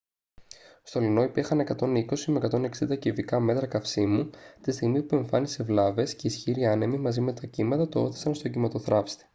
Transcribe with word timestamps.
στο 0.83 0.99
luno 0.99 1.23
υπήρχαν 1.29 1.65
120-160 1.77 2.99
κυβικά 2.99 3.39
μέτρα 3.39 3.65
καυσίμου 3.67 4.29
τη 4.61 4.71
στιγμή 4.71 5.01
που 5.03 5.15
εμφάνισε 5.15 5.63
βλάβες 5.63 6.15
και 6.15 6.27
οι 6.27 6.31
ισχυροί 6.33 6.65
άνεμοι 6.65 6.97
μαζί 6.97 7.21
με 7.21 7.33
τα 7.33 7.45
κύματα 7.47 7.89
το 7.89 8.03
ώθησαν 8.03 8.33
στον 8.35 8.51
κυμματοθράυστη 8.51 9.25